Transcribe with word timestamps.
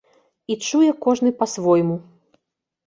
І 0.53 0.57
чуе 0.69 0.89
кожны 1.07 1.29
па-свойму. 1.43 2.01